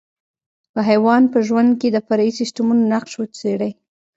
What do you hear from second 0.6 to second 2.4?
په حیوان په ژوند کې د فرعي